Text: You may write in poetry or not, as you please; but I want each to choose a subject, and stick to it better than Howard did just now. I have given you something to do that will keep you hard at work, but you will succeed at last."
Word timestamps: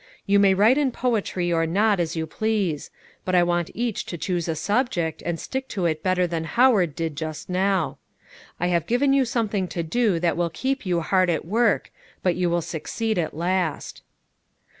You 0.25 0.39
may 0.39 0.55
write 0.55 0.79
in 0.79 0.91
poetry 0.91 1.53
or 1.53 1.67
not, 1.67 1.99
as 1.99 2.15
you 2.15 2.25
please; 2.25 2.89
but 3.23 3.35
I 3.35 3.43
want 3.43 3.69
each 3.75 4.03
to 4.07 4.17
choose 4.17 4.47
a 4.47 4.55
subject, 4.55 5.21
and 5.23 5.39
stick 5.39 5.67
to 5.67 5.85
it 5.85 6.01
better 6.01 6.25
than 6.25 6.45
Howard 6.45 6.95
did 6.95 7.15
just 7.15 7.51
now. 7.51 7.99
I 8.59 8.65
have 8.69 8.87
given 8.87 9.13
you 9.13 9.25
something 9.25 9.67
to 9.67 9.83
do 9.83 10.19
that 10.19 10.35
will 10.35 10.49
keep 10.49 10.87
you 10.87 11.01
hard 11.01 11.29
at 11.29 11.45
work, 11.45 11.91
but 12.23 12.33
you 12.35 12.49
will 12.49 12.63
succeed 12.63 13.19
at 13.19 13.37
last." 13.37 14.01